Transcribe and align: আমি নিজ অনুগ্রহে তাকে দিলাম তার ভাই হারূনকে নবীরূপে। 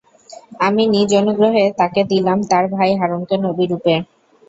আমি 0.59 0.83
নিজ 0.93 1.09
অনুগ্রহে 1.21 1.65
তাকে 1.79 2.01
দিলাম 2.11 2.37
তার 2.51 2.65
ভাই 2.75 2.91
হারূনকে 2.99 3.35
নবীরূপে। 3.45 3.93